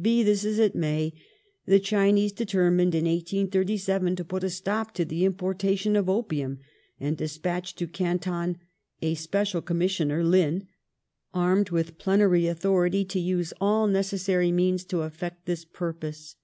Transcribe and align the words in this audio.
Be 0.00 0.22
this 0.22 0.44
as 0.44 0.60
it 0.60 0.76
may, 0.76 1.12
the 1.66 1.80
Chinese 1.80 2.30
determined 2.30 2.94
in 2.94 3.04
1837 3.04 4.14
to 4.14 4.24
put 4.24 4.44
a 4.44 4.48
stop 4.48 4.94
to 4.94 5.04
the 5.04 5.24
importation 5.24 5.96
of 5.96 6.08
opium, 6.08 6.60
and 7.00 7.16
despatched 7.16 7.76
to 7.78 7.88
Canton 7.88 8.58
a 9.02 9.14
special 9.16 9.60
Commissioner— 9.60 10.22
Lin— 10.32 10.68
armed 11.34 11.70
with 11.70 11.98
plenary 11.98 12.46
authority 12.46 13.04
to 13.06 13.18
use 13.18 13.52
all 13.60 13.88
neces 13.88 14.20
sary 14.20 14.52
means 14.52 14.84
to 14.84 15.02
effect 15.02 15.46
this 15.46 15.64
purpose. 15.64 16.36